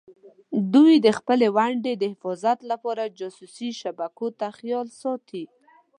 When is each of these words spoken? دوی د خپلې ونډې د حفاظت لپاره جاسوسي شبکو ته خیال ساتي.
دوی 0.73 0.93
د 1.05 1.07
خپلې 1.17 1.47
ونډې 1.57 1.93
د 1.97 2.03
حفاظت 2.13 2.57
لپاره 2.71 3.13
جاسوسي 3.19 3.69
شبکو 3.81 4.27
ته 4.39 4.47
خیال 4.57 4.87
ساتي. 5.01 5.43